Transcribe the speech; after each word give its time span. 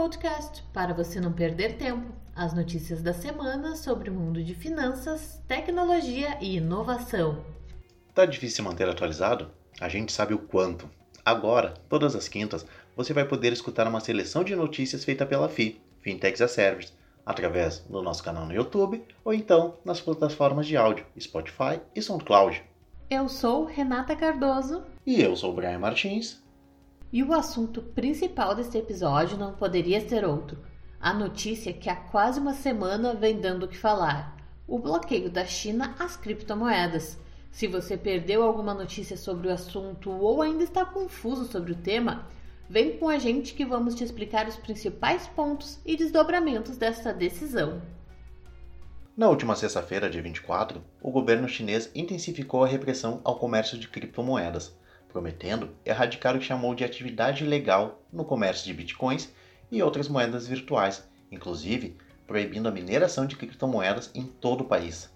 Podcast 0.00 0.62
para 0.72 0.94
você 0.94 1.20
não 1.20 1.30
perder 1.30 1.76
tempo. 1.76 2.10
As 2.34 2.54
notícias 2.54 3.02
da 3.02 3.12
semana 3.12 3.76
sobre 3.76 4.08
o 4.08 4.14
mundo 4.14 4.42
de 4.42 4.54
finanças, 4.54 5.42
tecnologia 5.46 6.38
e 6.40 6.56
inovação. 6.56 7.44
Tá 8.14 8.24
difícil 8.24 8.64
manter 8.64 8.88
atualizado? 8.88 9.50
A 9.78 9.90
gente 9.90 10.10
sabe 10.10 10.32
o 10.32 10.38
quanto. 10.38 10.88
Agora, 11.22 11.74
todas 11.86 12.16
as 12.16 12.28
quintas, 12.28 12.64
você 12.96 13.12
vai 13.12 13.26
poder 13.26 13.52
escutar 13.52 13.86
uma 13.86 14.00
seleção 14.00 14.42
de 14.42 14.56
notícias 14.56 15.04
feita 15.04 15.26
pela 15.26 15.50
FI, 15.50 15.78
Fintechs 16.00 16.40
as 16.40 16.52
Service, 16.52 16.94
através 17.26 17.80
do 17.80 18.00
nosso 18.00 18.24
canal 18.24 18.46
no 18.46 18.54
YouTube 18.54 19.04
ou 19.22 19.34
então 19.34 19.74
nas 19.84 20.00
plataformas 20.00 20.66
de 20.66 20.78
áudio 20.78 21.04
Spotify 21.20 21.78
e 21.94 22.00
SoundCloud. 22.00 22.64
Eu 23.10 23.28
sou 23.28 23.66
Renata 23.66 24.16
Cardoso. 24.16 24.82
E 25.04 25.20
eu 25.20 25.36
sou 25.36 25.52
Brian 25.52 25.78
Martins. 25.78 26.42
E 27.12 27.24
o 27.24 27.32
assunto 27.32 27.82
principal 27.82 28.54
deste 28.54 28.78
episódio 28.78 29.36
não 29.36 29.52
poderia 29.52 30.00
ser 30.08 30.24
outro. 30.24 30.58
A 31.00 31.12
notícia 31.12 31.72
que 31.72 31.90
há 31.90 31.96
quase 31.96 32.38
uma 32.38 32.54
semana 32.54 33.14
vem 33.14 33.40
dando 33.40 33.64
o 33.64 33.68
que 33.68 33.76
falar: 33.76 34.36
o 34.66 34.78
bloqueio 34.78 35.28
da 35.28 35.44
China 35.44 35.96
às 35.98 36.16
criptomoedas. 36.16 37.18
Se 37.50 37.66
você 37.66 37.96
perdeu 37.96 38.44
alguma 38.44 38.72
notícia 38.72 39.16
sobre 39.16 39.48
o 39.48 39.52
assunto 39.52 40.08
ou 40.08 40.40
ainda 40.40 40.62
está 40.62 40.84
confuso 40.84 41.46
sobre 41.46 41.72
o 41.72 41.76
tema, 41.76 42.28
vem 42.68 42.96
com 42.96 43.08
a 43.08 43.18
gente 43.18 43.54
que 43.54 43.64
vamos 43.64 43.96
te 43.96 44.04
explicar 44.04 44.46
os 44.46 44.56
principais 44.56 45.26
pontos 45.26 45.80
e 45.84 45.96
desdobramentos 45.96 46.76
desta 46.76 47.12
decisão. 47.12 47.82
Na 49.16 49.28
última 49.28 49.56
sexta-feira, 49.56 50.08
dia 50.08 50.22
24, 50.22 50.80
o 51.02 51.10
governo 51.10 51.48
chinês 51.48 51.90
intensificou 51.92 52.62
a 52.62 52.68
repressão 52.68 53.20
ao 53.24 53.36
comércio 53.36 53.76
de 53.76 53.88
criptomoedas 53.88 54.78
prometendo 55.12 55.70
erradicar 55.84 56.34
o 56.34 56.38
que 56.38 56.44
chamou 56.44 56.74
de 56.74 56.84
atividade 56.84 57.44
ilegal 57.44 58.02
no 58.12 58.24
comércio 58.24 58.64
de 58.64 58.74
bitcoins 58.74 59.32
e 59.70 59.82
outras 59.82 60.08
moedas 60.08 60.46
virtuais, 60.46 61.04
inclusive 61.30 61.96
proibindo 62.26 62.68
a 62.68 62.72
mineração 62.72 63.26
de 63.26 63.36
criptomoedas 63.36 64.10
em 64.14 64.24
todo 64.24 64.62
o 64.62 64.66
país. 64.66 65.10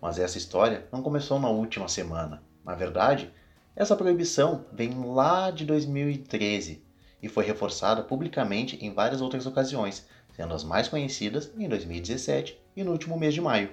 Mas 0.00 0.18
essa 0.18 0.38
história 0.38 0.86
não 0.92 1.02
começou 1.02 1.40
na 1.40 1.48
última 1.48 1.88
semana. 1.88 2.42
Na 2.64 2.74
verdade, 2.74 3.32
essa 3.74 3.96
proibição 3.96 4.66
vem 4.72 4.92
lá 5.02 5.50
de 5.50 5.64
2013 5.64 6.82
e 7.22 7.28
foi 7.28 7.44
reforçada 7.44 8.02
publicamente 8.02 8.76
em 8.84 8.92
várias 8.92 9.20
outras 9.20 9.46
ocasiões, 9.46 10.06
sendo 10.34 10.54
as 10.54 10.62
mais 10.62 10.88
conhecidas 10.88 11.50
em 11.56 11.68
2017 11.68 12.60
e 12.76 12.84
no 12.84 12.92
último 12.92 13.18
mês 13.18 13.34
de 13.34 13.40
maio. 13.40 13.70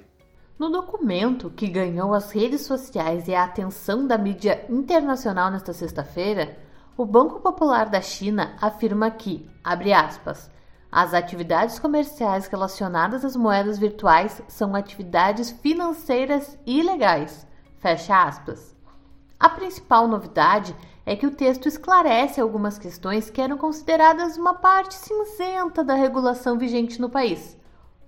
No 0.57 0.69
documento 0.69 1.49
que 1.49 1.67
ganhou 1.67 2.13
as 2.13 2.31
redes 2.31 2.61
sociais 2.61 3.27
e 3.27 3.35
a 3.35 3.43
atenção 3.43 4.07
da 4.07 4.17
mídia 4.17 4.65
internacional 4.69 5.51
nesta 5.51 5.73
sexta-feira, 5.73 6.57
o 6.95 7.05
Banco 7.05 7.41
Popular 7.41 7.89
da 7.89 7.99
China 7.99 8.55
afirma 8.61 9.11
que, 9.11 9.49
abre 9.61 9.91
aspas, 9.91 10.49
as 10.89 11.13
atividades 11.13 11.77
comerciais 11.77 12.47
relacionadas 12.47 13.25
às 13.25 13.35
moedas 13.35 13.77
virtuais 13.77 14.41
são 14.47 14.73
atividades 14.73 15.51
financeiras 15.51 16.57
ilegais. 16.65 17.45
Fecha 17.79 18.23
aspas. 18.23 18.73
A 19.37 19.49
principal 19.49 20.07
novidade 20.07 20.73
é 21.05 21.17
que 21.17 21.27
o 21.27 21.35
texto 21.35 21.67
esclarece 21.67 22.39
algumas 22.39 22.79
questões 22.79 23.29
que 23.29 23.41
eram 23.41 23.57
consideradas 23.57 24.37
uma 24.37 24.53
parte 24.53 24.95
cinzenta 24.95 25.83
da 25.83 25.95
regulação 25.95 26.57
vigente 26.57 27.01
no 27.01 27.09
país. 27.09 27.57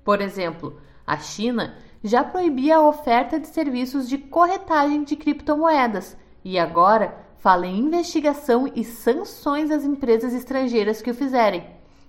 Por 0.02 0.22
exemplo, 0.22 0.80
a 1.06 1.18
China 1.18 1.75
já 2.03 2.23
proibia 2.23 2.78
a 2.78 2.88
oferta 2.88 3.40
de 3.40 3.48
serviços 3.48 4.08
de 4.08 4.17
corretagem 4.17 5.03
de 5.03 5.16
criptomoedas 5.16 6.17
e 6.44 6.58
agora 6.58 7.17
fala 7.38 7.66
em 7.66 7.80
investigação 7.80 8.72
e 8.76 8.84
sanções 8.84 9.72
às 9.72 9.84
empresas 9.84 10.34
estrangeiras 10.34 11.02
que 11.02 11.12
o 11.12 11.16
fizerem. 11.16 11.66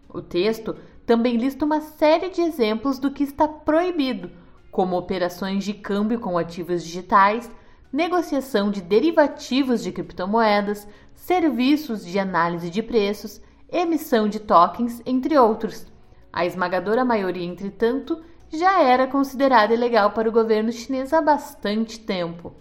O 0.09 0.23
texto 0.23 0.77
também 1.07 1.37
lista 1.37 1.65
uma 1.65 1.81
série 1.81 2.31
de 2.31 2.41
exemplos 2.41 2.99
do 2.99 3.11
que 3.11 3.23
está 3.23 3.47
proibido, 3.47 4.31
como 4.71 4.97
operações 4.97 5.65
de 5.65 5.75
câmbio 5.75 6.21
com 6.21 6.37
ativos 6.37 6.85
digitais, 6.85 7.51
negociação 7.93 8.71
de 8.71 8.81
derivativos 8.81 9.83
de 9.83 9.93
criptomoedas, 9.93 10.87
serviços 11.15 12.05
de 12.05 12.19
análise 12.19 12.71
de 12.71 12.83
preços, 12.83 13.41
emissão 13.71 14.29
de 14.29 14.41
tokens, 14.41 15.03
entre 15.05 15.39
outros. 15.39 15.87
A 16.33 16.45
esmagadora 16.47 17.05
maioria, 17.05 17.45
entretanto, 17.45 18.23
já 18.51 18.83
era 18.83 19.07
considerada 19.07 19.75
ilegal 19.75 20.13
para 20.13 20.29
o 20.29 20.33
governo 20.33 20.73
chinês 20.73 21.13
há 21.13 21.21
bastante 21.21 22.01
tempo. 22.01 22.55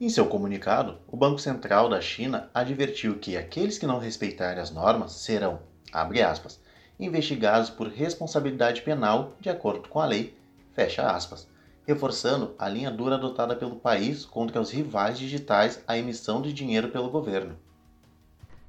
Em 0.00 0.08
seu 0.08 0.26
comunicado, 0.26 0.98
o 1.08 1.16
Banco 1.16 1.38
Central 1.38 1.88
da 1.88 2.00
China 2.00 2.50
advertiu 2.52 3.18
que 3.18 3.36
aqueles 3.36 3.78
que 3.78 3.86
não 3.86 3.98
respeitarem 3.98 4.60
as 4.60 4.70
normas 4.70 5.12
serão, 5.12 5.60
abre 5.92 6.20
aspas, 6.20 6.60
investigados 6.98 7.70
por 7.70 7.88
responsabilidade 7.88 8.82
penal 8.82 9.32
de 9.40 9.48
acordo 9.48 9.88
com 9.88 10.00
a 10.00 10.06
lei, 10.06 10.36
fecha 10.72 11.02
aspas, 11.02 11.48
reforçando 11.86 12.54
a 12.58 12.68
linha 12.68 12.90
dura 12.90 13.14
adotada 13.14 13.54
pelo 13.54 13.76
país 13.76 14.24
contra 14.24 14.60
os 14.60 14.70
rivais 14.70 15.18
digitais 15.18 15.82
à 15.86 15.96
emissão 15.96 16.42
de 16.42 16.52
dinheiro 16.52 16.88
pelo 16.88 17.10
governo. 17.10 17.56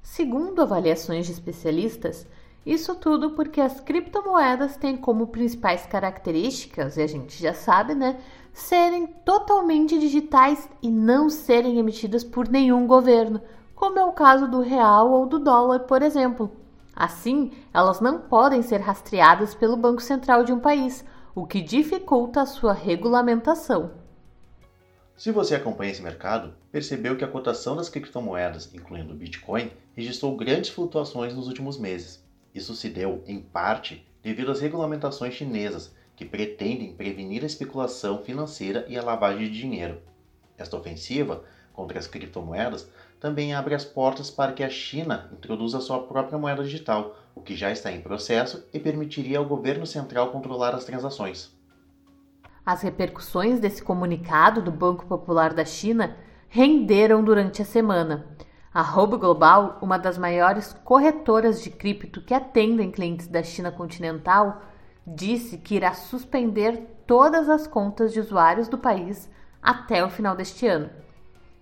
Segundo 0.01 0.61
avaliações 0.61 1.25
de 1.25 1.31
especialistas, 1.31 2.27
isso 2.65 2.95
tudo 2.95 3.31
porque 3.31 3.61
as 3.61 3.79
criptomoedas 3.79 4.75
têm 4.75 4.97
como 4.97 5.27
principais 5.27 5.85
características, 5.85 6.97
e 6.97 7.01
a 7.01 7.07
gente 7.07 7.39
já 7.41 7.53
sabe, 7.53 7.93
né, 7.93 8.17
serem 8.51 9.05
totalmente 9.05 9.99
digitais 9.99 10.67
e 10.81 10.89
não 10.89 11.29
serem 11.29 11.77
emitidas 11.77 12.23
por 12.23 12.47
nenhum 12.49 12.87
governo, 12.87 13.41
como 13.75 13.99
é 13.99 14.03
o 14.05 14.13
caso 14.13 14.47
do 14.47 14.61
real 14.61 15.11
ou 15.11 15.27
do 15.27 15.37
dólar, 15.37 15.81
por 15.81 16.01
exemplo. 16.01 16.49
Assim, 16.95 17.51
elas 17.73 17.99
não 17.99 18.19
podem 18.19 18.61
ser 18.61 18.79
rastreadas 18.79 19.53
pelo 19.53 19.77
Banco 19.77 20.01
Central 20.01 20.43
de 20.43 20.53
um 20.53 20.59
país, 20.59 21.05
o 21.35 21.45
que 21.45 21.61
dificulta 21.61 22.41
a 22.41 22.45
sua 22.45 22.73
regulamentação. 22.73 23.91
Se 25.17 25.31
você 25.31 25.55
acompanha 25.55 25.91
esse 25.91 26.01
mercado, 26.01 26.53
percebeu 26.71 27.15
que 27.15 27.23
a 27.23 27.27
cotação 27.27 27.75
das 27.75 27.89
criptomoedas, 27.89 28.73
incluindo 28.73 29.13
o 29.13 29.15
Bitcoin, 29.15 29.71
registrou 29.93 30.35
grandes 30.35 30.71
flutuações 30.71 31.33
nos 31.35 31.47
últimos 31.47 31.77
meses. 31.77 32.24
Isso 32.55 32.73
se 32.73 32.89
deu, 32.89 33.21
em 33.27 33.41
parte, 33.41 34.07
devido 34.23 34.49
às 34.49 34.61
regulamentações 34.61 35.33
chinesas, 35.33 35.93
que 36.16 36.23
pretendem 36.23 36.93
prevenir 36.93 37.43
a 37.43 37.45
especulação 37.45 38.23
financeira 38.23 38.85
e 38.88 38.97
a 38.97 39.03
lavagem 39.03 39.51
de 39.51 39.59
dinheiro. 39.59 40.01
Esta 40.57 40.77
ofensiva 40.77 41.43
contra 41.73 41.99
as 41.99 42.07
criptomoedas 42.07 42.89
também 43.19 43.53
abre 43.53 43.75
as 43.75 43.83
portas 43.83 44.31
para 44.31 44.53
que 44.53 44.63
a 44.63 44.69
China 44.69 45.29
introduza 45.33 45.81
sua 45.81 46.03
própria 46.03 46.38
moeda 46.38 46.63
digital, 46.63 47.17
o 47.35 47.41
que 47.41 47.57
já 47.57 47.69
está 47.71 47.91
em 47.91 47.99
processo 47.99 48.66
e 48.73 48.79
permitiria 48.79 49.37
ao 49.37 49.45
governo 49.45 49.85
central 49.85 50.31
controlar 50.31 50.73
as 50.73 50.85
transações. 50.85 51.53
As 52.66 52.81
repercussões 52.81 53.59
desse 53.59 53.83
comunicado 53.83 54.61
do 54.61 54.72
Banco 54.72 55.05
Popular 55.05 55.53
da 55.53 55.66
China 55.66 56.16
renderam 56.47 57.22
durante 57.22 57.61
a 57.61 57.66
semana. 57.66 58.25
A 58.75 58.81
Robo 58.81 59.17
Global, 59.17 59.77
uma 59.81 59.97
das 59.97 60.17
maiores 60.17 60.75
corretoras 60.83 61.63
de 61.63 61.69
cripto 61.69 62.19
que 62.19 62.33
atendem 62.33 62.91
clientes 62.91 63.25
da 63.25 63.41
China 63.41 63.71
continental, 63.71 64.63
disse 65.07 65.57
que 65.57 65.75
irá 65.75 65.93
suspender 65.93 66.85
todas 67.07 67.47
as 67.47 67.67
contas 67.67 68.11
de 68.11 68.19
usuários 68.19 68.67
do 68.67 68.77
país 68.77 69.29
até 69.63 70.03
o 70.03 70.09
final 70.09 70.35
deste 70.35 70.67
ano. 70.67 70.89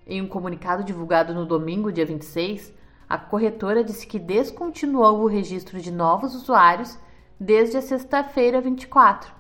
Em 0.08 0.24
um 0.24 0.28
comunicado 0.28 0.84
divulgado 0.84 1.36
no 1.36 1.46
domingo, 1.46 1.92
dia 1.92 2.04
26, 2.04 2.74
a 3.08 3.20
corretora 3.20 3.84
disse 3.84 4.08
que 4.08 4.18
descontinuou 4.18 5.22
o 5.22 5.28
registro 5.28 5.80
de 5.80 5.92
novos 5.92 6.34
usuários 6.34 6.98
desde 7.40 7.78
a 7.78 7.82
sexta-feira 7.84 8.60
24, 8.60 9.32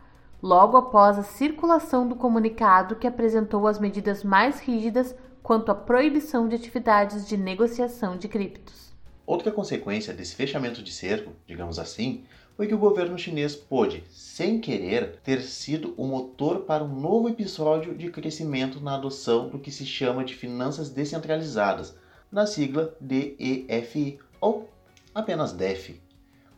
logo 0.43 0.77
após 0.77 1.17
a 1.17 1.23
circulação 1.23 2.07
do 2.07 2.15
comunicado 2.15 2.97
que 2.97 3.07
apresentou 3.07 3.65
as 3.65 3.79
medidas 3.79 4.23
mais 4.23 4.59
rígidas 4.59 5.15
quanto 5.43 5.69
à 5.69 5.75
proibição 5.75 6.47
de 6.47 6.55
atividades 6.55 7.27
de 7.27 7.35
negociação 7.35 8.17
de 8.17 8.29
criptos. 8.29 8.93
Outra 9.25 9.51
consequência 9.51 10.13
desse 10.13 10.35
fechamento 10.35 10.81
de 10.81 10.91
cerco, 10.91 11.33
digamos 11.45 11.77
assim, 11.77 12.23
foi 12.55 12.67
que 12.67 12.73
o 12.73 12.77
governo 12.77 13.17
chinês 13.17 13.55
pôde, 13.55 14.03
sem 14.09 14.59
querer, 14.59 15.17
ter 15.23 15.41
sido 15.41 15.93
o 15.97 16.05
motor 16.05 16.61
para 16.61 16.83
um 16.83 16.99
novo 16.99 17.27
episódio 17.27 17.93
de 17.93 18.09
crescimento 18.09 18.79
na 18.79 18.95
adoção 18.95 19.49
do 19.49 19.59
que 19.59 19.71
se 19.71 19.85
chama 19.85 20.23
de 20.23 20.33
finanças 20.33 20.89
descentralizadas, 20.89 21.95
na 22.31 22.45
sigla 22.45 22.95
DEFI 23.01 24.19
ou 24.39 24.69
apenas 25.13 25.51
DEF, 25.51 26.01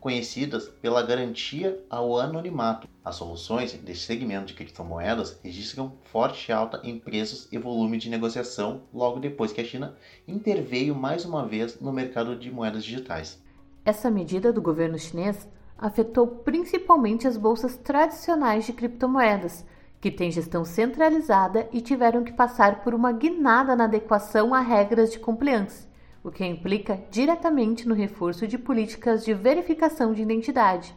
conhecidas 0.06 0.68
pela 0.68 1.02
garantia 1.02 1.84
ao 1.90 2.16
anonimato. 2.16 2.86
As 3.04 3.16
soluções 3.16 3.72
desse 3.72 4.02
segmento 4.02 4.46
de 4.46 4.54
criptomoedas 4.54 5.40
registram 5.42 5.94
forte 6.04 6.52
alta 6.52 6.80
em 6.84 6.96
preços 6.96 7.48
e 7.50 7.58
volume 7.58 7.98
de 7.98 8.08
negociação 8.08 8.82
logo 8.94 9.18
depois 9.18 9.52
que 9.52 9.60
a 9.60 9.64
China 9.64 9.96
interveio 10.28 10.94
mais 10.94 11.24
uma 11.24 11.44
vez 11.44 11.80
no 11.80 11.92
mercado 11.92 12.36
de 12.36 12.52
moedas 12.52 12.84
digitais. 12.84 13.42
Essa 13.84 14.08
medida 14.08 14.52
do 14.52 14.62
governo 14.62 14.96
chinês 14.96 15.48
afetou 15.76 16.28
principalmente 16.28 17.26
as 17.26 17.36
bolsas 17.36 17.76
tradicionais 17.76 18.64
de 18.64 18.74
criptomoedas, 18.74 19.66
que 20.00 20.12
têm 20.12 20.30
gestão 20.30 20.64
centralizada 20.64 21.68
e 21.72 21.80
tiveram 21.80 22.22
que 22.22 22.32
passar 22.32 22.84
por 22.84 22.94
uma 22.94 23.10
guinada 23.10 23.74
na 23.74 23.86
adequação 23.86 24.54
a 24.54 24.60
regras 24.60 25.10
de 25.10 25.18
compliance, 25.18 25.85
o 26.26 26.30
que 26.32 26.44
implica 26.44 27.00
diretamente 27.08 27.86
no 27.88 27.94
reforço 27.94 28.48
de 28.48 28.58
políticas 28.58 29.24
de 29.24 29.32
verificação 29.32 30.12
de 30.12 30.22
identidade. 30.22 30.92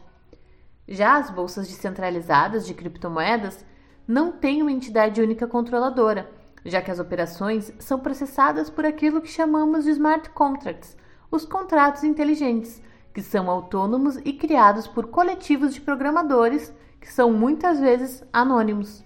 Já 0.88 1.18
as 1.18 1.30
bolsas 1.30 1.68
descentralizadas 1.68 2.66
de 2.66 2.74
criptomoedas 2.74 3.64
não 4.08 4.32
têm 4.32 4.60
uma 4.60 4.72
entidade 4.72 5.22
única 5.22 5.46
controladora, 5.46 6.28
já 6.64 6.82
que 6.82 6.90
as 6.90 6.98
operações 6.98 7.72
são 7.78 8.00
processadas 8.00 8.68
por 8.68 8.84
aquilo 8.84 9.20
que 9.20 9.28
chamamos 9.28 9.84
de 9.84 9.90
smart 9.90 10.30
contracts, 10.30 10.96
os 11.30 11.46
contratos 11.46 12.02
inteligentes, 12.02 12.82
que 13.14 13.22
são 13.22 13.48
autônomos 13.48 14.16
e 14.24 14.32
criados 14.32 14.88
por 14.88 15.06
coletivos 15.06 15.72
de 15.72 15.80
programadores 15.80 16.74
que 17.00 17.12
são 17.12 17.32
muitas 17.32 17.78
vezes 17.78 18.24
anônimos. 18.32 19.04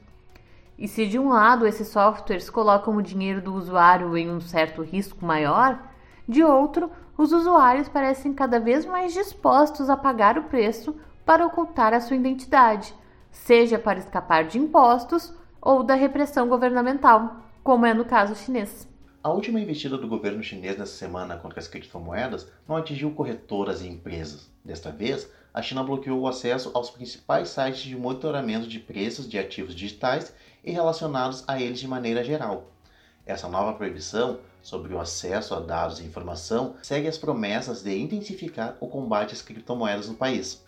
E 0.79 0.88
se 0.88 1.06
de 1.06 1.19
um 1.19 1.29
lado 1.29 1.67
esses 1.67 1.88
softwares 1.88 2.49
colocam 2.49 2.97
o 2.97 3.03
dinheiro 3.03 3.43
do 3.43 3.53
usuário 3.53 4.17
em 4.17 4.31
um 4.31 4.41
certo 4.41 4.81
risco 4.81 5.23
maior, 5.23 5.93
de 6.29 6.43
outro, 6.43 6.91
os 7.17 7.32
usuários 7.32 7.88
parecem 7.88 8.32
cada 8.32 8.59
vez 8.59 8.85
mais 8.85 9.12
dispostos 9.12 9.88
a 9.88 9.97
pagar 9.97 10.38
o 10.38 10.44
preço 10.44 10.97
para 11.25 11.47
ocultar 11.47 11.94
a 11.94 12.00
sua 12.00 12.17
identidade, 12.17 12.94
seja 13.31 13.79
para 13.79 13.99
escapar 13.99 14.44
de 14.44 14.59
impostos 14.59 15.32
ou 15.61 15.82
da 15.82 15.94
repressão 15.94 16.49
governamental, 16.49 17.37
como 17.62 17.87
é 17.87 17.94
no 17.94 18.05
caso 18.05 18.35
chinês. 18.35 18.87
A 19.23 19.31
última 19.31 19.59
investida 19.59 19.97
do 19.97 20.06
governo 20.06 20.43
chinês 20.43 20.76
nessa 20.76 20.93
semana 20.93 21.38
contra 21.38 21.59
as 21.59 21.67
criptomoedas 21.67 22.47
não 22.69 22.77
atingiu 22.77 23.11
corretoras 23.12 23.81
e 23.81 23.88
empresas. 23.88 24.50
Desta 24.62 24.91
vez, 24.91 25.31
a 25.55 25.62
China 25.62 25.82
bloqueou 25.82 26.20
o 26.20 26.29
acesso 26.29 26.70
aos 26.75 26.91
principais 26.91 27.49
sites 27.49 27.82
de 27.82 27.97
monitoramento 27.97 28.67
de 28.67 28.79
preços 28.79 29.27
de 29.27 29.38
ativos 29.38 29.75
digitais 29.75 30.35
e 30.62 30.73
relacionados 30.73 31.43
a 31.49 31.59
eles 31.59 31.81
de 31.81 31.88
maneira 31.88 32.23
geral. 32.23 32.74
Essa 33.26 33.49
nova 33.49 33.73
proibição 33.73 34.38
sobre 34.61 34.93
o 34.93 35.00
acesso 35.00 35.55
a 35.55 35.61
dados 35.61 35.99
e 35.99 36.05
informação 36.05 36.75
segue 36.82 37.09
as 37.09 37.17
promessas 37.17 37.82
de 37.82 37.99
intensificar 37.99 38.76
o 38.81 38.87
combate 38.87 39.32
às 39.32 39.41
criptomoedas 39.41 40.09
no 40.09 40.15
país. 40.15 40.62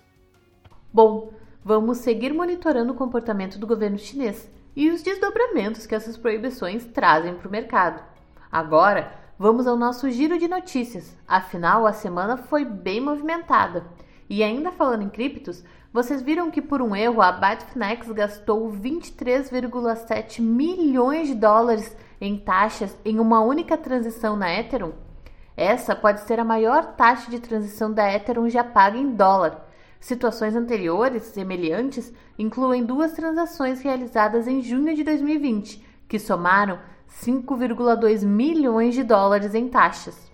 Bom, 0.93 1.32
vamos 1.62 1.99
seguir 1.99 2.32
monitorando 2.32 2.93
o 2.93 2.97
comportamento 2.97 3.58
do 3.58 3.67
governo 3.67 3.99
chinês 3.99 4.50
e 4.75 4.91
os 4.91 5.03
desdobramentos 5.03 5.87
que 5.87 5.94
essas 5.94 6.17
proibições 6.17 6.85
trazem 6.87 7.35
para 7.35 7.49
o 7.49 7.50
mercado. 7.50 8.03
Agora, 8.50 9.12
vamos 9.38 9.67
ao 9.67 9.76
nosso 9.76 10.11
giro 10.11 10.38
de 10.38 10.49
notícias. 10.49 11.14
Afinal, 11.29 11.87
a 11.87 11.93
semana 11.93 12.37
foi 12.37 12.64
bem 12.64 13.00
movimentada. 13.00 13.85
E 14.29 14.43
ainda 14.43 14.73
falando 14.73 15.02
em 15.02 15.09
criptos, 15.09 15.62
vocês 15.93 16.20
viram 16.20 16.50
que 16.50 16.61
por 16.61 16.82
um 16.82 16.97
erro 16.97 17.23
a 17.23 17.32
Bitfinex 17.32 18.11
gastou 18.12 18.70
23,7 18.70 20.41
milhões 20.41 21.29
de 21.29 21.35
dólares 21.35 21.97
em 22.20 22.36
taxas 22.36 22.96
em 23.04 23.18
uma 23.18 23.40
única 23.40 23.76
transição 23.76 24.36
na 24.36 24.52
Ethereum? 24.52 24.92
Essa 25.56 25.96
pode 25.96 26.20
ser 26.20 26.38
a 26.38 26.44
maior 26.44 26.94
taxa 26.96 27.30
de 27.30 27.40
transição 27.40 27.92
da 27.92 28.12
Ethereum 28.12 28.48
já 28.48 28.62
paga 28.62 28.98
em 28.98 29.14
dólar. 29.14 29.66
Situações 29.98 30.54
anteriores, 30.54 31.22
semelhantes, 31.24 32.12
incluem 32.38 32.84
duas 32.84 33.12
transações 33.12 33.80
realizadas 33.80 34.46
em 34.46 34.60
junho 34.60 34.94
de 34.94 35.02
2020, 35.02 35.82
que 36.06 36.18
somaram 36.18 36.78
5,2 37.08 38.24
milhões 38.24 38.94
de 38.94 39.02
dólares 39.02 39.54
em 39.54 39.68
taxas. 39.68 40.30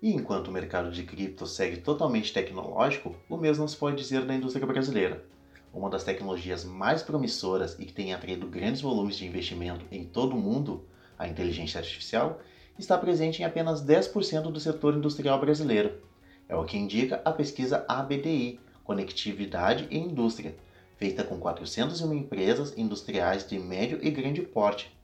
E 0.00 0.12
enquanto 0.12 0.48
o 0.48 0.52
mercado 0.52 0.90
de 0.90 1.02
cripto 1.04 1.46
segue 1.46 1.76
totalmente 1.76 2.32
tecnológico, 2.32 3.14
o 3.28 3.36
mesmo 3.36 3.68
se 3.68 3.76
pode 3.76 3.96
dizer 3.96 4.24
da 4.24 4.34
indústria 4.34 4.66
brasileira. 4.66 5.24
Uma 5.72 5.88
das 5.88 6.04
tecnologias 6.04 6.64
mais 6.64 7.02
promissoras 7.02 7.76
e 7.78 7.86
que 7.86 7.92
tem 7.92 8.12
atraído 8.12 8.46
grandes 8.46 8.80
volumes 8.80 9.16
de 9.16 9.26
investimento 9.26 9.86
em 9.90 10.04
todo 10.04 10.36
o 10.36 10.40
mundo, 10.40 10.84
a 11.18 11.26
inteligência 11.26 11.78
artificial, 11.78 12.40
está 12.78 12.98
presente 12.98 13.40
em 13.40 13.44
apenas 13.44 13.82
10% 13.82 14.50
do 14.50 14.60
setor 14.60 14.94
industrial 14.94 15.40
brasileiro, 15.40 16.02
é 16.48 16.56
o 16.56 16.64
que 16.64 16.76
indica 16.76 17.22
a 17.24 17.32
pesquisa 17.32 17.84
ABDI, 17.88 18.60
Conectividade 18.84 19.86
e 19.90 19.96
Indústria, 19.96 20.54
feita 20.96 21.24
com 21.24 21.38
401 21.38 22.12
empresas 22.12 22.76
industriais 22.76 23.48
de 23.48 23.58
médio 23.58 23.98
e 24.02 24.10
grande 24.10 24.42
porte. 24.42 24.94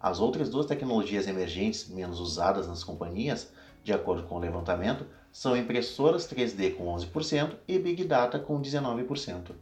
As 0.00 0.18
outras 0.18 0.48
duas 0.48 0.66
tecnologias 0.66 1.28
emergentes 1.28 1.88
menos 1.88 2.18
usadas 2.18 2.66
nas 2.66 2.82
companhias, 2.82 3.52
de 3.84 3.92
acordo 3.92 4.24
com 4.24 4.34
o 4.34 4.40
levantamento, 4.40 5.06
são 5.30 5.56
impressoras 5.56 6.26
3D 6.26 6.74
com 6.74 6.86
11% 6.86 7.52
e 7.68 7.78
Big 7.78 8.04
Data 8.04 8.38
com 8.38 8.60
19%. 8.60 9.52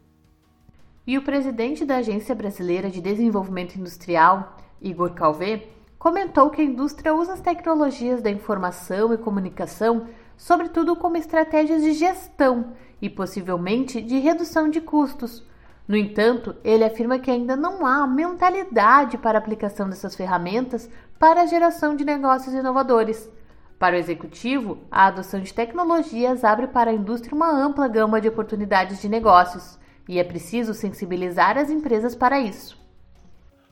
E 1.09 1.17
o 1.17 1.23
presidente 1.23 1.87
da 1.87 1.97
Agência 1.97 2.35
Brasileira 2.35 2.91
de 2.91 3.01
Desenvolvimento 3.01 3.77
Industrial, 3.77 4.59
Igor 4.79 5.15
Calvé, 5.15 5.67
comentou 5.99 6.51
que 6.51 6.61
a 6.61 6.65
indústria 6.65 7.15
usa 7.15 7.33
as 7.33 7.41
tecnologias 7.41 8.21
da 8.21 8.31
informação 8.31 9.15
e 9.15 9.17
comunicação 9.17 10.07
sobretudo 10.37 10.95
como 10.95 11.17
estratégias 11.17 11.83
de 11.83 11.95
gestão 11.95 12.75
e 13.01 13.09
possivelmente 13.09 14.03
de 14.03 14.19
redução 14.19 14.69
de 14.69 14.83
custos. 14.83 15.43
No 15.89 15.97
entanto, 15.97 16.55
ele 16.63 16.85
afirma 16.85 17.19
que 17.19 17.31
ainda 17.31 17.57
não 17.57 17.87
há 17.87 18.07
mentalidade 18.07 19.17
para 19.17 19.39
a 19.39 19.41
aplicação 19.41 19.89
dessas 19.89 20.15
ferramentas 20.15 20.91
para 21.19 21.41
a 21.41 21.47
geração 21.47 21.97
de 21.97 22.05
negócios 22.05 22.55
inovadores. 22.55 23.31
Para 23.79 23.97
o 23.97 23.99
executivo, 23.99 24.77
a 24.91 25.07
adoção 25.07 25.41
de 25.41 25.55
tecnologias 25.55 26.45
abre 26.45 26.67
para 26.67 26.91
a 26.91 26.95
indústria 26.95 27.35
uma 27.35 27.51
ampla 27.51 27.89
gama 27.89 28.21
de 28.21 28.29
oportunidades 28.29 29.01
de 29.01 29.09
negócios 29.09 29.79
e 30.09 30.19
é 30.19 30.25
preciso 30.25 30.73
sensibilizar 30.73 31.59
as 31.59 31.71
empresas 31.71 32.15
para 32.15 32.41
isso. 32.41 32.77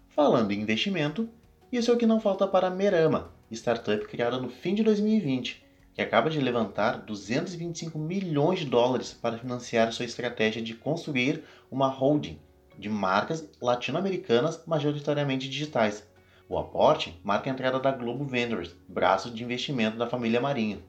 Falando 0.09 0.53
em 0.53 0.61
investimento, 0.61 1.29
isso 1.73 1.91
é 1.91 1.95
o 1.95 1.97
que 1.97 2.07
não 2.07 2.21
falta 2.21 2.47
para 2.47 2.69
a 2.69 2.71
Merama, 2.71 3.33
startup 3.51 4.07
criada 4.07 4.39
no 4.39 4.49
fim 4.49 4.75
de 4.75 4.83
2020 4.83 5.67
que 5.97 6.03
acaba 6.03 6.29
de 6.29 6.39
levantar 6.39 6.99
225 7.07 7.99
milhões 7.99 8.59
de 8.59 8.67
dólares 8.67 9.15
para 9.15 9.39
financiar 9.39 9.91
sua 9.95 10.05
estratégia 10.05 10.61
de 10.61 10.75
construir 10.75 11.43
uma 11.71 11.89
holding 11.89 12.39
de 12.79 12.91
marcas 12.91 13.49
latino-americanas 13.63 14.63
majoritariamente 14.67 15.49
digitais. 15.49 16.07
O 16.51 16.59
aporte 16.59 17.19
marca 17.25 17.49
a 17.49 17.53
entrada 17.53 17.81
da 17.81 17.91
Globo 17.91 18.27
Vendors, 18.27 18.77
braço 18.87 19.31
de 19.31 19.43
investimento 19.43 19.97
da 19.97 20.07
família 20.07 20.39
Marinho. 20.39 20.83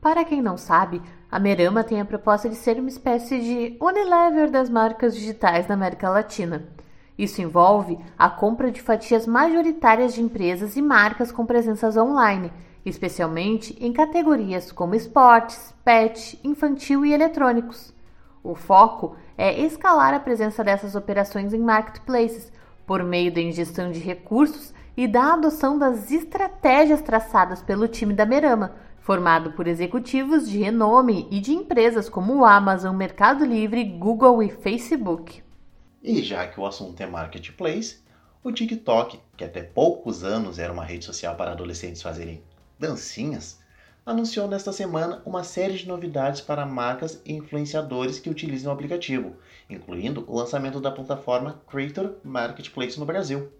Para 0.00 0.24
quem 0.24 0.40
não 0.40 0.56
sabe, 0.56 1.02
a 1.30 1.38
Merama 1.38 1.84
tem 1.84 2.00
a 2.00 2.04
proposta 2.04 2.48
de 2.48 2.54
ser 2.54 2.78
uma 2.78 2.88
espécie 2.88 3.40
de 3.40 3.76
Unilever 3.80 4.50
das 4.50 4.70
marcas 4.70 5.14
digitais 5.14 5.66
na 5.66 5.74
América 5.74 6.08
Latina. 6.08 6.64
Isso 7.16 7.42
envolve 7.42 7.98
a 8.16 8.30
compra 8.30 8.70
de 8.70 8.80
fatias 8.80 9.26
majoritárias 9.26 10.14
de 10.14 10.22
empresas 10.22 10.76
e 10.76 10.82
marcas 10.82 11.32
com 11.32 11.44
presenças 11.44 11.96
online 11.96 12.52
especialmente 12.88 13.76
em 13.80 13.92
categorias 13.92 14.72
como 14.72 14.94
esportes, 14.94 15.74
pet, 15.84 16.38
infantil 16.42 17.04
e 17.04 17.12
eletrônicos. 17.12 17.92
O 18.42 18.54
foco 18.54 19.16
é 19.36 19.60
escalar 19.60 20.14
a 20.14 20.20
presença 20.20 20.64
dessas 20.64 20.94
operações 20.94 21.52
em 21.52 21.58
marketplaces 21.58 22.52
por 22.86 23.02
meio 23.02 23.32
da 23.32 23.40
ingestão 23.40 23.90
de 23.90 23.98
recursos 23.98 24.72
e 24.96 25.06
da 25.06 25.34
adoção 25.34 25.78
das 25.78 26.10
estratégias 26.10 27.02
traçadas 27.02 27.62
pelo 27.62 27.86
time 27.86 28.14
da 28.14 28.24
Merama, 28.24 28.72
formado 29.08 29.52
por 29.52 29.66
executivos 29.66 30.50
de 30.50 30.58
renome 30.58 31.26
e 31.30 31.40
de 31.40 31.52
empresas 31.52 32.10
como 32.10 32.44
Amazon, 32.44 32.94
Mercado 32.94 33.42
Livre, 33.42 33.82
Google 33.82 34.42
e 34.42 34.50
Facebook. 34.50 35.42
E 36.02 36.22
já 36.22 36.46
que 36.46 36.60
o 36.60 36.66
assunto 36.66 37.00
é 37.00 37.06
marketplace, 37.06 38.00
o 38.44 38.52
TikTok, 38.52 39.18
que 39.34 39.44
até 39.44 39.62
poucos 39.62 40.22
anos 40.24 40.58
era 40.58 40.70
uma 40.70 40.84
rede 40.84 41.06
social 41.06 41.34
para 41.36 41.52
adolescentes 41.52 42.02
fazerem 42.02 42.42
Dancinhas, 42.78 43.58
anunciou 44.04 44.46
nesta 44.46 44.74
semana 44.74 45.22
uma 45.24 45.42
série 45.42 45.78
de 45.78 45.88
novidades 45.88 46.42
para 46.42 46.66
marcas 46.66 47.22
e 47.24 47.32
influenciadores 47.32 48.18
que 48.18 48.28
utilizam 48.28 48.70
o 48.70 48.74
aplicativo, 48.74 49.36
incluindo 49.70 50.22
o 50.28 50.36
lançamento 50.36 50.82
da 50.82 50.90
plataforma 50.90 51.62
Creator 51.66 52.16
Marketplace 52.22 53.00
no 53.00 53.06
Brasil. 53.06 53.50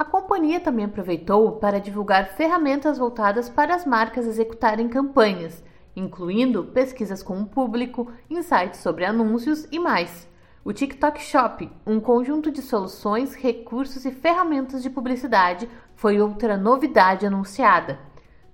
A 0.00 0.04
companhia 0.06 0.58
também 0.58 0.86
aproveitou 0.86 1.52
para 1.56 1.78
divulgar 1.78 2.30
ferramentas 2.30 2.96
voltadas 2.96 3.50
para 3.50 3.74
as 3.74 3.84
marcas 3.84 4.26
executarem 4.26 4.88
campanhas, 4.88 5.62
incluindo 5.94 6.64
pesquisas 6.64 7.22
com 7.22 7.38
o 7.38 7.44
público, 7.44 8.10
insights 8.30 8.80
sobre 8.80 9.04
anúncios 9.04 9.68
e 9.70 9.78
mais. 9.78 10.26
O 10.64 10.72
TikTok 10.72 11.22
Shop, 11.22 11.70
um 11.86 12.00
conjunto 12.00 12.50
de 12.50 12.62
soluções, 12.62 13.34
recursos 13.34 14.06
e 14.06 14.10
ferramentas 14.10 14.82
de 14.82 14.88
publicidade, 14.88 15.68
foi 15.94 16.18
outra 16.18 16.56
novidade 16.56 17.26
anunciada. 17.26 17.98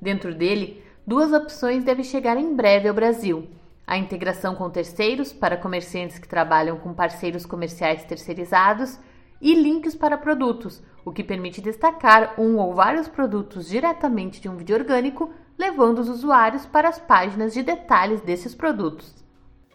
Dentro 0.02 0.34
dele, 0.34 0.82
duas 1.06 1.32
opções 1.32 1.84
devem 1.84 2.02
chegar 2.02 2.36
em 2.36 2.56
breve 2.56 2.88
ao 2.88 2.94
Brasil: 2.94 3.46
a 3.86 3.96
integração 3.96 4.56
com 4.56 4.68
terceiros 4.68 5.32
para 5.32 5.56
comerciantes 5.56 6.18
que 6.18 6.26
trabalham 6.26 6.76
com 6.76 6.92
parceiros 6.92 7.46
comerciais 7.46 8.02
terceirizados 8.02 8.98
e 9.40 9.54
links 9.54 9.94
para 9.94 10.18
produtos, 10.18 10.82
o 11.04 11.12
que 11.12 11.22
permite 11.22 11.60
destacar 11.60 12.40
um 12.40 12.56
ou 12.56 12.74
vários 12.74 13.08
produtos 13.08 13.68
diretamente 13.68 14.40
de 14.40 14.48
um 14.48 14.56
vídeo 14.56 14.76
orgânico, 14.76 15.30
levando 15.58 15.98
os 16.00 16.08
usuários 16.08 16.66
para 16.66 16.88
as 16.88 16.98
páginas 16.98 17.54
de 17.54 17.62
detalhes 17.62 18.20
desses 18.20 18.54
produtos. 18.54 19.14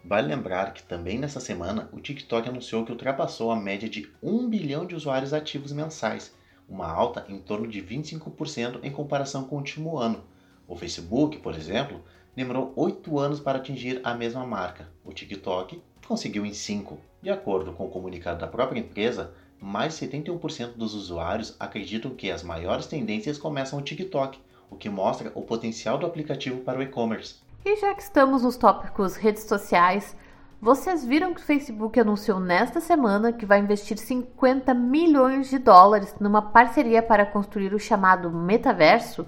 Vale 0.03 0.27
lembrar 0.27 0.73
que 0.73 0.83
também 0.83 1.19
nessa 1.19 1.39
semana 1.39 1.89
o 1.93 1.99
TikTok 1.99 2.49
anunciou 2.49 2.83
que 2.83 2.91
ultrapassou 2.91 3.51
a 3.51 3.55
média 3.55 3.87
de 3.87 4.11
1 4.21 4.49
bilhão 4.49 4.85
de 4.85 4.95
usuários 4.95 5.33
ativos 5.33 5.71
mensais 5.71 6.33
uma 6.71 6.89
alta 6.89 7.25
em 7.27 7.37
torno 7.37 7.67
de 7.67 7.81
25% 7.81 8.79
em 8.81 8.89
comparação 8.89 9.43
com 9.43 9.55
o 9.55 9.57
último 9.59 9.97
ano, 9.97 10.23
O 10.65 10.75
Facebook, 10.75 11.37
por 11.39 11.53
exemplo, 11.53 12.01
demorou 12.33 12.71
8 12.77 13.19
anos 13.19 13.41
para 13.41 13.57
atingir 13.57 13.99
a 14.05 14.13
mesma 14.13 14.45
marca. 14.45 14.87
O 15.03 15.11
TikTok 15.11 15.83
conseguiu 16.07 16.45
em 16.45 16.53
5. 16.53 16.97
De 17.21 17.29
acordo 17.29 17.73
com 17.73 17.85
o 17.85 17.89
comunicado 17.89 18.39
da 18.39 18.47
própria 18.47 18.79
empresa, 18.79 19.33
mais 19.61 19.97
de 19.97 20.07
71% 20.07 20.73
dos 20.75 20.95
usuários 20.95 21.55
acreditam 21.59 22.11
que 22.11 22.31
as 22.31 22.41
maiores 22.41 22.87
tendências 22.87 23.37
começam 23.37 23.77
no 23.77 23.85
TikTok, 23.85 24.39
o 24.71 24.75
que 24.75 24.89
mostra 24.89 25.31
o 25.35 25.43
potencial 25.43 25.99
do 25.99 26.05
aplicativo 26.05 26.61
para 26.61 26.79
o 26.79 26.81
e-commerce. 26.81 27.35
E 27.63 27.75
já 27.75 27.93
que 27.93 28.01
estamos 28.01 28.41
nos 28.41 28.57
tópicos 28.57 29.15
redes 29.15 29.43
sociais, 29.43 30.15
vocês 30.59 31.05
viram 31.05 31.33
que 31.33 31.41
o 31.41 31.43
Facebook 31.43 31.99
anunciou 31.99 32.39
nesta 32.39 32.79
semana 32.79 33.31
que 33.31 33.45
vai 33.45 33.59
investir 33.59 33.97
50 33.97 34.73
milhões 34.73 35.49
de 35.49 35.59
dólares 35.59 36.15
numa 36.19 36.41
parceria 36.41 37.03
para 37.03 37.25
construir 37.25 37.73
o 37.73 37.79
chamado 37.79 38.31
metaverso, 38.31 39.27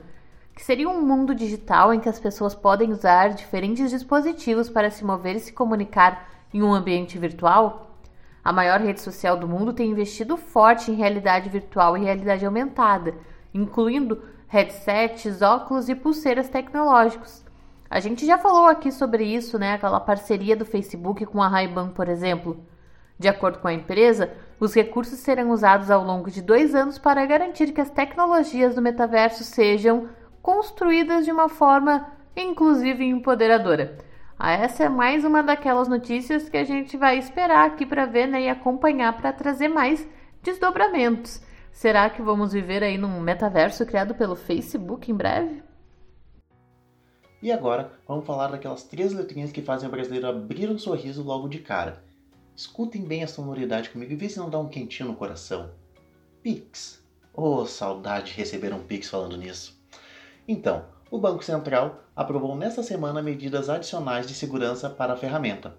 que 0.56 0.64
seria 0.64 0.90
um 0.90 1.02
mundo 1.02 1.36
digital 1.36 1.94
em 1.94 2.00
que 2.00 2.10
as 2.10 2.20
pessoas 2.20 2.56
podem 2.56 2.92
usar 2.92 3.30
diferentes 3.30 3.92
dispositivos 3.92 4.70
para 4.70 4.90
se 4.90 5.04
mover 5.04 5.36
e 5.36 5.40
se 5.40 5.54
comunicar 5.54 6.30
em 6.52 6.62
um 6.62 6.74
ambiente 6.74 7.18
virtual? 7.18 7.93
A 8.44 8.52
maior 8.52 8.82
rede 8.82 9.00
social 9.00 9.38
do 9.38 9.48
mundo 9.48 9.72
tem 9.72 9.92
investido 9.92 10.36
forte 10.36 10.92
em 10.92 10.96
realidade 10.96 11.50
virtual 11.50 11.98
e 11.98 12.04
realidade 12.04 12.46
aumentada, 12.46 13.16
incluindo 13.54 14.22
headsets, 14.48 15.42
óculos 15.42 15.88
e 15.88 15.96
pulseiras 15.96 16.50
tecnológicos. 16.50 17.44
A 17.90 18.00
gente 18.00 18.26
já 18.26 18.38
falou 18.38 18.66
aqui 18.66 18.92
sobre 18.92 19.24
isso, 19.24 19.58
né? 19.58 19.74
Aquela 19.74 20.00
parceria 20.00 20.58
do 20.58 20.66
Facebook 20.66 21.26
com 21.26 21.42
a 21.42 21.48
Ray-Ban, 21.48 21.90
por 21.90 22.10
exemplo. 22.10 22.66
De 23.18 23.28
acordo 23.28 23.60
com 23.60 23.68
a 23.68 23.74
empresa, 23.74 24.32
os 24.60 24.74
recursos 24.74 25.20
serão 25.20 25.52
usados 25.52 25.90
ao 25.90 26.04
longo 26.04 26.30
de 26.30 26.42
dois 26.42 26.76
anos 26.76 26.98
para 26.98 27.26
garantir 27.26 27.72
que 27.72 27.80
as 27.80 27.90
tecnologias 27.90 28.76
do 28.76 28.82
metaverso 28.82 29.44
sejam 29.44 30.10
construídas 30.42 31.24
de 31.24 31.32
uma 31.32 31.48
forma 31.48 32.08
inclusive 32.36 33.06
empoderadora. 33.06 33.98
Ah, 34.38 34.52
essa 34.52 34.84
é 34.84 34.90
mais 34.90 35.24
uma 35.24 35.44
daquelas 35.44 35.88
notícias 35.88 36.50
que 36.50 36.58
a 36.58 36.64
gente 36.64 36.98
vai 36.98 37.18
esperar 37.18 37.66
aqui 37.66 37.86
para 37.86 38.06
ver 38.06 38.28
né, 38.28 38.44
e 38.44 38.50
acompanhar 38.50 39.16
para 39.16 39.32
trazer 39.32 39.68
mais 39.68 40.08
desdobramentos. 40.42 41.42
Será 41.72 42.10
que 42.10 42.22
vamos 42.22 42.54
viver 42.54 42.84
aí 42.84 42.98
num 42.98 43.20
metaverso 43.20 43.86
criado 43.86 44.14
pelo 44.16 44.36
Facebook 44.36 45.12
em 45.12 45.16
breve? 45.16 45.64
E 47.42 47.52
agora 47.52 47.92
vamos 48.08 48.26
falar 48.26 48.48
daquelas 48.48 48.84
três 48.84 49.12
letrinhas 49.12 49.52
que 49.52 49.62
fazem 49.62 49.88
o 49.88 49.92
brasileiro 49.92 50.28
abrir 50.28 50.70
um 50.70 50.78
sorriso 50.78 51.24
logo 51.24 51.48
de 51.48 51.60
cara. 51.60 52.04
Escutem 52.56 53.04
bem 53.04 53.24
a 53.24 53.28
sonoridade 53.28 53.90
comigo 53.90 54.14
e 54.14 54.16
vê 54.16 54.30
se 54.30 54.38
não 54.38 54.50
dá 54.50 54.60
um 54.60 54.70
quentinho 54.70 55.10
no 55.10 55.16
coração. 55.16 55.72
Pix. 56.42 57.04
Oh, 57.34 57.66
saudade 57.66 58.32
de 58.32 58.38
receber 58.38 58.74
um 58.74 58.84
Pix 58.84 59.10
falando 59.10 59.36
nisso. 59.36 59.82
Então, 60.48 60.86
o 61.14 61.20
Banco 61.20 61.44
Central 61.44 62.04
aprovou 62.16 62.56
nesta 62.56 62.82
semana 62.82 63.22
medidas 63.22 63.70
adicionais 63.70 64.26
de 64.26 64.34
segurança 64.34 64.90
para 64.90 65.14
a 65.14 65.16
ferramenta. 65.16 65.76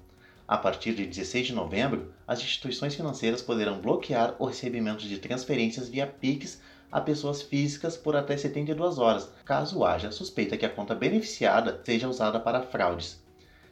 A 0.47 0.57
partir 0.57 0.95
de 0.95 1.05
16 1.05 1.49
de 1.49 1.53
novembro, 1.53 2.15
as 2.25 2.39
instituições 2.39 2.95
financeiras 2.95 3.43
poderão 3.43 3.81
bloquear 3.81 4.37
o 4.39 4.45
recebimento 4.45 5.03
de 5.09 5.19
transferências 5.19 5.89
via 5.89 6.07
Pix 6.07 6.63
a 6.89 7.01
pessoas 7.01 7.43
físicas 7.43 7.97
por 7.97 8.15
até 8.15 8.37
72 8.37 8.99
horas, 8.99 9.29
caso 9.45 9.85
haja 9.85 10.13
suspeita 10.13 10.57
que 10.57 10.67
a 10.67 10.71
conta 10.71 10.95
beneficiada 10.95 11.81
seja 11.85 12.09
usada 12.09 12.39
para 12.39 12.63
fraudes. 12.63 13.21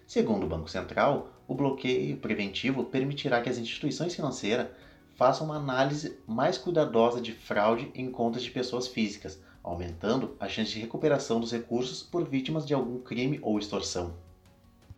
Segundo 0.04 0.46
o 0.46 0.48
Banco 0.48 0.68
Central, 0.68 1.30
o 1.46 1.54
bloqueio 1.54 2.16
preventivo 2.16 2.86
permitirá 2.86 3.40
que 3.40 3.48
as 3.48 3.58
instituições 3.58 4.16
financeiras 4.16 4.66
façam 5.14 5.46
uma 5.46 5.58
análise 5.58 6.18
mais 6.26 6.58
cuidadosa 6.58 7.20
de 7.20 7.30
fraude 7.30 7.88
em 7.94 8.10
contas 8.10 8.42
de 8.42 8.50
pessoas 8.50 8.88
físicas, 8.88 9.40
aumentando 9.62 10.36
a 10.40 10.48
chance 10.48 10.72
de 10.72 10.80
recuperação 10.80 11.40
dos 11.40 11.52
recursos 11.52 12.02
por 12.02 12.28
vítimas 12.28 12.66
de 12.66 12.74
algum 12.74 12.98
crime 12.98 13.38
ou 13.42 13.58
extorsão. 13.58 14.14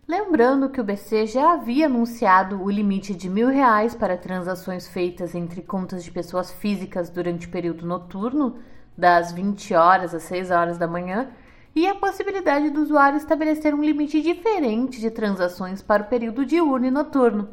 Lembrando 0.07 0.69
que 0.69 0.81
o 0.81 0.85
BC 0.85 1.27
já 1.27 1.55
havia 1.55 1.87
anunciado 1.87 2.63
o 2.63 2.71
limite 2.71 3.15
de 3.15 3.29
mil 3.29 3.49
reais 3.49 3.95
para 3.95 4.19
transações 4.19 4.87
feitas 4.87 5.35
entre 5.35 5.63
contas 5.63 6.05
de 6.05 6.11
pessoas 6.11 6.51
físicas 6.51 7.09
durante 7.09 7.47
o 7.47 7.51
período 7.51 7.87
noturno, 7.87 8.59
das 8.97 9.33
20 9.33 9.75
horas 9.75 10.15
às 10.15 10.23
6 10.25 10.51
horas 10.51 10.79
da 10.79 10.87
manhã, 10.87 11.31
e 11.75 11.87
a 11.87 11.95
possibilidade 11.95 12.71
do 12.71 12.83
usuário 12.83 13.17
estabelecer 13.17 13.75
um 13.75 13.83
limite 13.83 14.21
diferente 14.21 15.01
de 15.01 15.11
transações 15.11 15.83
para 15.83 16.03
o 16.03 16.07
período 16.07 16.45
diurno 16.45 16.87
e 16.87 16.91
noturno. 16.91 17.49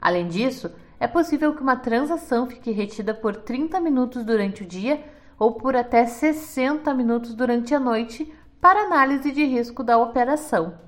Além 0.00 0.28
disso, 0.28 0.70
é 0.98 1.06
possível 1.06 1.54
que 1.54 1.62
uma 1.62 1.76
transação 1.76 2.46
fique 2.46 2.70
retida 2.70 3.12
por 3.12 3.34
30 3.34 3.80
minutos 3.80 4.24
durante 4.24 4.62
o 4.62 4.66
dia 4.66 5.02
ou 5.40 5.54
por 5.54 5.74
até 5.74 6.04
60 6.04 6.92
minutos 6.92 7.34
durante 7.34 7.74
a 7.74 7.80
noite 7.80 8.30
para 8.60 8.82
análise 8.82 9.32
de 9.32 9.42
risco 9.42 9.82
da 9.82 9.96
operação. 9.96 10.78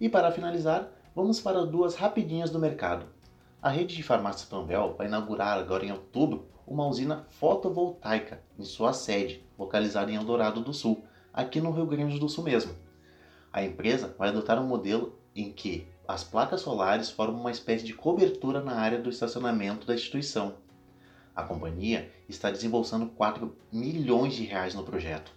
E 0.00 0.08
para 0.08 0.32
finalizar, 0.32 0.88
vamos 1.14 1.40
para 1.40 1.64
duas 1.64 1.94
rapidinhas 1.94 2.50
do 2.50 2.58
mercado. 2.58 3.06
A 3.62 3.68
rede 3.68 3.94
de 3.94 4.02
farmácias 4.02 4.48
Panvel 4.48 4.96
vai 4.98 5.06
inaugurar 5.06 5.56
agora 5.56 5.86
em 5.86 5.92
outubro 5.92 6.48
uma 6.66 6.84
usina 6.84 7.24
fotovoltaica 7.28 8.42
em 8.58 8.64
sua 8.64 8.92
sede, 8.92 9.46
localizada 9.56 10.10
em 10.10 10.16
Eldorado 10.16 10.60
do 10.60 10.74
Sul, 10.74 11.04
aqui 11.32 11.60
no 11.60 11.70
Rio 11.70 11.86
Grande 11.86 12.18
do 12.18 12.28
Sul 12.28 12.42
mesmo. 12.42 12.74
A 13.52 13.62
empresa 13.62 14.12
vai 14.18 14.30
adotar 14.30 14.60
um 14.60 14.66
modelo 14.66 15.16
em 15.32 15.52
que 15.52 15.86
as 16.08 16.24
placas 16.24 16.60
solares 16.60 17.08
formam 17.08 17.40
uma 17.40 17.52
espécie 17.52 17.84
de 17.84 17.94
cobertura 17.94 18.60
na 18.60 18.74
área 18.74 19.00
do 19.00 19.10
estacionamento 19.10 19.86
da 19.86 19.94
instituição, 19.94 20.56
a 21.34 21.42
companhia 21.42 22.10
está 22.28 22.50
desembolsando 22.50 23.06
4 23.06 23.56
milhões 23.72 24.34
de 24.34 24.44
reais 24.44 24.74
no 24.74 24.84
projeto. 24.84 25.32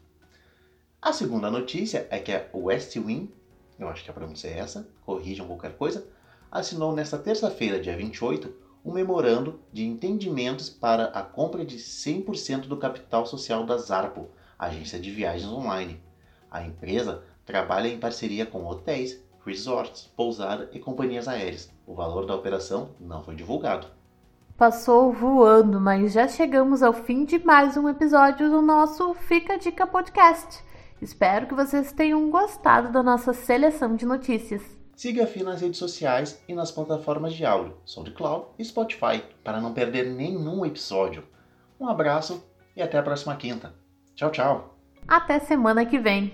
A 1.02 1.14
segunda 1.14 1.52
notícia 1.52 2.08
é 2.10 2.20
que 2.20 2.32
a 2.32 2.48
Westwing, 2.54 3.32
eu 3.78 3.88
acho 3.90 4.04
que 4.04 4.10
a 4.10 4.14
pronúncia 4.14 4.48
é 4.48 4.58
essa, 4.58 4.90
corrijam 5.06 5.48
qualquer 5.48 5.78
coisa, 5.78 6.08
assinou 6.52 6.94
nesta 6.94 7.18
terça-feira, 7.18 7.80
dia 7.80 7.96
28, 7.96 8.54
um 8.84 8.92
memorando 8.92 9.60
de 9.72 9.84
entendimentos 9.86 10.70
para 10.70 11.06
a 11.06 11.22
compra 11.24 11.66
de 11.66 11.78
100% 11.78 12.68
do 12.68 12.78
capital 12.78 13.26
social 13.26 13.66
da 13.66 13.78
Zarpo, 13.78 14.30
agência 14.58 15.00
de 15.00 15.12
viagens 15.12 15.52
online. 15.52 16.02
A 16.50 16.64
empresa 16.64 17.24
trabalha 17.46 17.88
em 17.88 18.00
parceria 18.00 18.46
com 18.46 18.66
hotéis, 18.66 19.22
resorts, 19.46 20.12
pousada 20.16 20.70
e 20.72 20.80
companhias 20.80 21.28
aéreas. 21.28 21.72
O 21.86 21.94
valor 21.94 22.26
da 22.26 22.36
operação 22.36 22.92
não 23.00 23.24
foi 23.24 23.36
divulgado. 23.36 23.88
Passou 24.58 25.12
voando, 25.12 25.82
mas 25.82 26.14
já 26.14 26.30
chegamos 26.30 26.82
ao 26.82 26.94
fim 26.94 27.26
de 27.26 27.38
mais 27.38 27.76
um 27.76 27.90
episódio 27.90 28.50
do 28.50 28.62
nosso 28.62 29.14
Fica 29.14 29.58
Dica 29.58 29.86
Podcast. 29.86 30.64
Espero 31.02 31.46
que 31.46 31.54
vocês 31.54 31.92
tenham 31.92 32.30
gostado 32.30 32.90
da 32.90 33.04
nossa 33.04 33.34
seleção 33.34 33.98
de 33.98 34.06
notícias. 34.06 34.62
Siga 34.96 35.26
a 35.26 35.28
FI 35.28 35.44
nas 35.44 35.60
redes 35.60 35.78
sociais 35.78 36.42
e 36.48 36.54
nas 36.54 36.72
plataformas 36.72 37.34
de 37.34 37.46
áudio, 37.46 37.76
SoundCloud 37.84 38.46
e 38.58 38.64
Spotify, 38.64 39.22
para 39.44 39.60
não 39.60 39.74
perder 39.74 40.10
nenhum 40.10 40.66
episódio. 40.66 41.26
Um 41.78 41.90
abraço 41.90 42.42
e 42.78 42.82
até 42.82 42.98
a 42.98 43.04
próxima 43.04 43.36
quinta. 43.36 43.74
Tchau, 44.16 44.32
tchau. 44.32 44.78
Até 45.06 45.38
semana 45.38 45.86
que 45.86 46.00
vem. 46.00 46.34